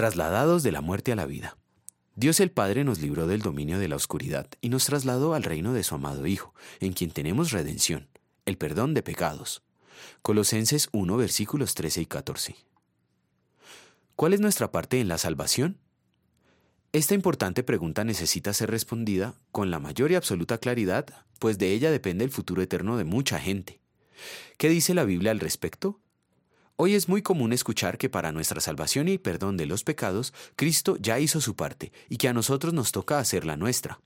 Trasladados 0.00 0.62
de 0.62 0.72
la 0.72 0.80
muerte 0.80 1.12
a 1.12 1.14
la 1.14 1.26
vida. 1.26 1.58
Dios 2.14 2.40
el 2.40 2.50
Padre 2.50 2.84
nos 2.84 3.00
libró 3.00 3.26
del 3.26 3.42
dominio 3.42 3.78
de 3.78 3.86
la 3.86 3.96
oscuridad 3.96 4.46
y 4.62 4.70
nos 4.70 4.86
trasladó 4.86 5.34
al 5.34 5.42
reino 5.42 5.74
de 5.74 5.82
su 5.82 5.94
amado 5.94 6.26
Hijo, 6.26 6.54
en 6.80 6.94
quien 6.94 7.10
tenemos 7.10 7.50
redención, 7.50 8.08
el 8.46 8.56
perdón 8.56 8.94
de 8.94 9.02
pecados. 9.02 9.62
Colosenses 10.22 10.88
1 10.92 11.18
versículos 11.18 11.74
13 11.74 12.00
y 12.00 12.06
14. 12.06 12.56
¿Cuál 14.16 14.32
es 14.32 14.40
nuestra 14.40 14.72
parte 14.72 15.00
en 15.00 15.08
la 15.08 15.18
salvación? 15.18 15.76
Esta 16.92 17.12
importante 17.12 17.62
pregunta 17.62 18.02
necesita 18.02 18.54
ser 18.54 18.70
respondida 18.70 19.34
con 19.52 19.70
la 19.70 19.80
mayor 19.80 20.12
y 20.12 20.14
absoluta 20.14 20.56
claridad, 20.56 21.08
pues 21.38 21.58
de 21.58 21.74
ella 21.74 21.90
depende 21.90 22.24
el 22.24 22.30
futuro 22.30 22.62
eterno 22.62 22.96
de 22.96 23.04
mucha 23.04 23.38
gente. 23.38 23.82
¿Qué 24.56 24.70
dice 24.70 24.94
la 24.94 25.04
Biblia 25.04 25.30
al 25.30 25.40
respecto? 25.40 26.00
Hoy 26.82 26.94
es 26.94 27.10
muy 27.10 27.20
común 27.20 27.52
escuchar 27.52 27.98
que 27.98 28.08
para 28.08 28.32
nuestra 28.32 28.58
salvación 28.58 29.06
y 29.08 29.18
perdón 29.18 29.58
de 29.58 29.66
los 29.66 29.84
pecados, 29.84 30.32
Cristo 30.56 30.96
ya 30.98 31.18
hizo 31.18 31.42
su 31.42 31.54
parte 31.54 31.92
y 32.08 32.16
que 32.16 32.26
a 32.26 32.32
nosotros 32.32 32.72
nos 32.72 32.90
toca 32.90 33.18
hacer 33.18 33.44
la 33.44 33.58
nuestra. 33.58 34.00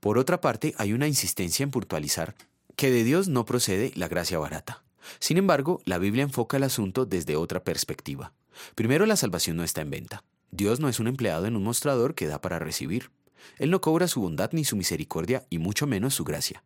Por 0.00 0.18
otra 0.18 0.42
parte, 0.42 0.74
hay 0.76 0.92
una 0.92 1.08
insistencia 1.08 1.62
en 1.64 1.70
puntualizar 1.70 2.34
que 2.76 2.90
de 2.90 3.04
Dios 3.04 3.28
no 3.28 3.46
procede 3.46 3.90
la 3.94 4.06
gracia 4.06 4.38
barata. 4.38 4.84
Sin 5.18 5.38
embargo, 5.38 5.80
la 5.86 5.96
Biblia 5.96 6.24
enfoca 6.24 6.58
el 6.58 6.64
asunto 6.64 7.06
desde 7.06 7.36
otra 7.36 7.64
perspectiva. 7.64 8.34
Primero, 8.74 9.06
la 9.06 9.16
salvación 9.16 9.56
no 9.56 9.64
está 9.64 9.80
en 9.80 9.88
venta. 9.88 10.24
Dios 10.50 10.80
no 10.80 10.90
es 10.90 11.00
un 11.00 11.06
empleado 11.06 11.46
en 11.46 11.56
un 11.56 11.64
mostrador 11.64 12.14
que 12.14 12.26
da 12.26 12.38
para 12.38 12.58
recibir. 12.58 13.12
Él 13.58 13.70
no 13.70 13.80
cobra 13.80 14.08
su 14.08 14.20
bondad 14.20 14.50
ni 14.52 14.64
su 14.64 14.76
misericordia, 14.76 15.46
y 15.50 15.58
mucho 15.58 15.86
menos 15.86 16.14
su 16.14 16.24
gracia. 16.24 16.64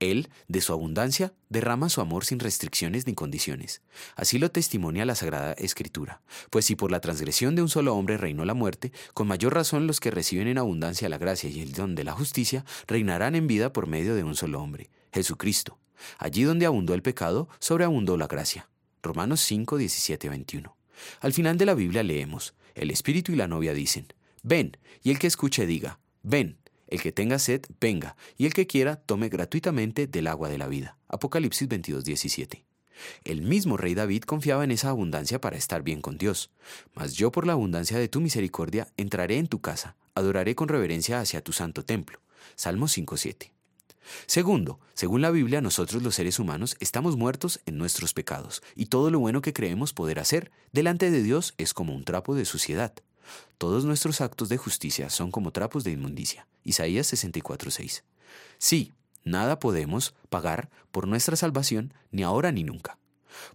Él, 0.00 0.28
de 0.48 0.60
su 0.60 0.72
abundancia, 0.72 1.32
derrama 1.48 1.88
su 1.88 2.00
amor 2.00 2.24
sin 2.24 2.40
restricciones 2.40 3.06
ni 3.06 3.14
condiciones. 3.14 3.82
Así 4.16 4.38
lo 4.38 4.50
testimonia 4.50 5.04
la 5.04 5.14
Sagrada 5.14 5.52
Escritura. 5.52 6.20
Pues 6.50 6.64
si 6.64 6.76
por 6.76 6.90
la 6.90 7.00
transgresión 7.00 7.54
de 7.54 7.62
un 7.62 7.68
solo 7.68 7.94
hombre 7.94 8.16
reinó 8.16 8.44
la 8.44 8.54
muerte, 8.54 8.92
con 9.14 9.28
mayor 9.28 9.54
razón 9.54 9.86
los 9.86 10.00
que 10.00 10.10
reciben 10.10 10.48
en 10.48 10.58
abundancia 10.58 11.08
la 11.08 11.18
gracia 11.18 11.48
y 11.48 11.60
el 11.60 11.72
don 11.72 11.94
de 11.94 12.04
la 12.04 12.12
justicia 12.12 12.64
reinarán 12.86 13.34
en 13.34 13.46
vida 13.46 13.72
por 13.72 13.86
medio 13.86 14.14
de 14.14 14.24
un 14.24 14.34
solo 14.34 14.60
hombre, 14.60 14.90
Jesucristo. 15.12 15.78
Allí 16.18 16.42
donde 16.42 16.66
abundó 16.66 16.94
el 16.94 17.02
pecado, 17.02 17.48
sobreabundó 17.60 18.16
la 18.16 18.26
gracia. 18.26 18.68
Romanos 19.02 19.40
5, 19.42 19.76
17, 19.76 20.28
21. 20.28 20.76
Al 21.20 21.32
final 21.32 21.56
de 21.56 21.66
la 21.66 21.74
Biblia 21.74 22.02
leemos, 22.02 22.54
el 22.74 22.90
Espíritu 22.90 23.32
y 23.32 23.36
la 23.36 23.48
novia 23.48 23.74
dicen, 23.74 24.06
ven, 24.42 24.76
y 25.02 25.10
el 25.10 25.18
que 25.18 25.26
escuche 25.26 25.66
diga, 25.66 25.98
Ven, 26.26 26.56
el 26.88 27.02
que 27.02 27.12
tenga 27.12 27.38
sed, 27.38 27.66
venga, 27.82 28.16
y 28.38 28.46
el 28.46 28.54
que 28.54 28.66
quiera, 28.66 28.96
tome 28.96 29.28
gratuitamente 29.28 30.06
del 30.06 30.26
agua 30.26 30.48
de 30.48 30.56
la 30.56 30.68
vida. 30.68 30.96
Apocalipsis 31.08 31.68
22, 31.68 32.02
17. 32.02 32.64
El 33.24 33.42
mismo 33.42 33.76
rey 33.76 33.94
David 33.94 34.22
confiaba 34.22 34.64
en 34.64 34.70
esa 34.70 34.88
abundancia 34.88 35.38
para 35.38 35.58
estar 35.58 35.82
bien 35.82 36.00
con 36.00 36.16
Dios. 36.16 36.50
Mas 36.94 37.12
yo 37.12 37.30
por 37.30 37.46
la 37.46 37.52
abundancia 37.52 37.98
de 37.98 38.08
tu 38.08 38.22
misericordia 38.22 38.88
entraré 38.96 39.36
en 39.36 39.48
tu 39.48 39.60
casa, 39.60 39.96
adoraré 40.14 40.54
con 40.54 40.68
reverencia 40.68 41.20
hacia 41.20 41.44
tu 41.44 41.52
santo 41.52 41.84
templo. 41.84 42.20
Salmo 42.56 42.86
5.7. 42.86 43.50
Segundo, 44.24 44.80
según 44.94 45.20
la 45.20 45.30
Biblia, 45.30 45.60
nosotros 45.60 46.02
los 46.02 46.14
seres 46.14 46.38
humanos 46.38 46.78
estamos 46.80 47.18
muertos 47.18 47.60
en 47.66 47.76
nuestros 47.76 48.14
pecados, 48.14 48.62
y 48.74 48.86
todo 48.86 49.10
lo 49.10 49.18
bueno 49.18 49.42
que 49.42 49.52
creemos 49.52 49.92
poder 49.92 50.20
hacer 50.20 50.52
delante 50.72 51.10
de 51.10 51.22
Dios 51.22 51.52
es 51.58 51.74
como 51.74 51.94
un 51.94 52.04
trapo 52.04 52.34
de 52.34 52.46
suciedad. 52.46 52.94
Todos 53.58 53.84
nuestros 53.84 54.20
actos 54.20 54.48
de 54.48 54.56
justicia 54.56 55.10
son 55.10 55.30
como 55.30 55.52
trapos 55.52 55.84
de 55.84 55.92
inmundicia. 55.92 56.46
Isaías 56.64 57.06
64:6. 57.12 58.02
Sí, 58.58 58.92
nada 59.24 59.58
podemos 59.58 60.14
pagar 60.28 60.70
por 60.90 61.06
nuestra 61.06 61.36
salvación, 61.36 61.94
ni 62.10 62.22
ahora 62.22 62.52
ni 62.52 62.64
nunca. 62.64 62.98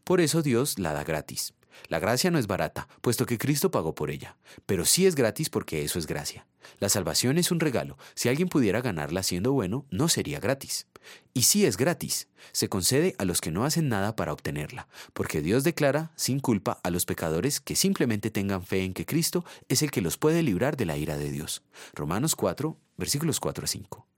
Por 0.04 0.22
eso 0.22 0.42
Dios 0.42 0.80
la 0.80 0.94
da 0.94 1.04
gratis. 1.04 1.54
La 1.88 2.00
gracia 2.00 2.32
no 2.32 2.40
es 2.40 2.48
barata, 2.48 2.88
puesto 3.02 3.26
que 3.26 3.38
Cristo 3.38 3.72
pagó 3.72 3.96
por 3.96 4.12
ella, 4.12 4.38
pero 4.66 4.86
sí 4.86 5.06
es 5.06 5.16
gratis 5.16 5.50
porque 5.50 5.84
eso 5.84 6.00
es 6.00 6.08
gracia. 6.08 6.46
La 6.80 6.90
salvación 6.90 7.38
es 7.38 7.52
un 7.52 7.60
regalo. 7.60 7.98
Si 8.14 8.30
alguien 8.30 8.50
pudiera 8.50 8.82
ganarla 8.82 9.24
siendo 9.24 9.52
bueno, 9.52 9.86
no 9.90 10.08
sería 10.08 10.40
gratis. 10.40 10.88
Y 11.34 11.44
sí 11.44 11.66
es 11.66 11.78
gratis. 11.78 12.28
Se 12.52 12.70
concede 12.70 13.16
a 13.18 13.26
los 13.26 13.42
que 13.42 13.52
no 13.52 13.66
hacen 13.66 13.90
nada 13.90 14.16
para 14.16 14.34
obtenerla, 14.34 14.88
porque 15.14 15.42
Dios 15.42 15.64
declara 15.64 16.12
sin 16.16 16.40
culpa 16.40 16.80
a 16.84 16.90
los 16.90 17.06
pecadores 17.06 17.60
que 17.60 17.76
simplemente 17.76 18.30
tengan 18.32 18.64
fe 18.64 18.84
en 18.84 18.94
que 18.94 19.06
Cristo 19.06 19.46
es 19.68 19.82
el 19.82 19.92
que 19.92 20.02
los 20.02 20.18
puede 20.18 20.44
librar 20.44 20.78
de 20.78 20.86
la 20.86 20.98
ira 20.98 21.18
de 21.18 21.32
Dios. 21.32 21.64
Romanos 21.94 22.36
4, 22.36 22.78
versículos 22.98 23.40
4 23.40 23.64
a 23.64 23.68
5. 23.68 24.09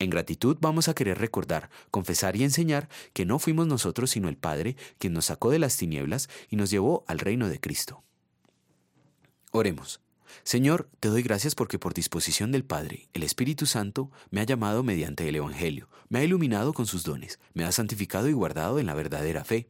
En 0.00 0.10
gratitud 0.10 0.56
vamos 0.60 0.88
a 0.88 0.94
querer 0.94 1.18
recordar, 1.18 1.70
confesar 1.90 2.36
y 2.36 2.44
enseñar 2.44 2.88
que 3.12 3.24
no 3.24 3.40
fuimos 3.40 3.66
nosotros 3.66 4.10
sino 4.10 4.28
el 4.28 4.36
Padre 4.36 4.76
quien 4.98 5.12
nos 5.12 5.26
sacó 5.26 5.50
de 5.50 5.58
las 5.58 5.76
tinieblas 5.76 6.28
y 6.48 6.56
nos 6.56 6.70
llevó 6.70 7.04
al 7.08 7.18
reino 7.18 7.48
de 7.48 7.58
Cristo. 7.58 8.04
Oremos. 9.50 10.00
Señor, 10.44 10.88
te 11.00 11.08
doy 11.08 11.22
gracias 11.22 11.54
porque 11.54 11.78
por 11.78 11.94
disposición 11.94 12.52
del 12.52 12.64
Padre, 12.64 13.08
el 13.12 13.24
Espíritu 13.24 13.66
Santo 13.66 14.12
me 14.30 14.40
ha 14.40 14.44
llamado 14.44 14.84
mediante 14.84 15.28
el 15.28 15.34
Evangelio, 15.34 15.88
me 16.10 16.20
ha 16.20 16.24
iluminado 16.24 16.74
con 16.74 16.86
sus 16.86 17.02
dones, 17.02 17.40
me 17.54 17.64
ha 17.64 17.72
santificado 17.72 18.28
y 18.28 18.32
guardado 18.32 18.78
en 18.78 18.86
la 18.86 18.94
verdadera 18.94 19.44
fe. 19.44 19.68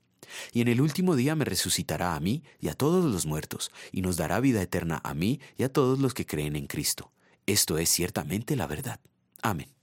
Y 0.52 0.60
en 0.60 0.68
el 0.68 0.82
último 0.82 1.16
día 1.16 1.36
me 1.36 1.46
resucitará 1.46 2.14
a 2.14 2.20
mí 2.20 2.42
y 2.60 2.68
a 2.68 2.74
todos 2.74 3.04
los 3.10 3.24
muertos, 3.24 3.70
y 3.92 4.02
nos 4.02 4.16
dará 4.16 4.40
vida 4.40 4.60
eterna 4.60 5.00
a 5.04 5.14
mí 5.14 5.40
y 5.56 5.62
a 5.62 5.72
todos 5.72 6.00
los 6.00 6.12
que 6.12 6.26
creen 6.26 6.56
en 6.56 6.66
Cristo. 6.66 7.12
Esto 7.46 7.78
es 7.78 7.88
ciertamente 7.88 8.56
la 8.56 8.66
verdad. 8.66 9.00
Amén. 9.42 9.77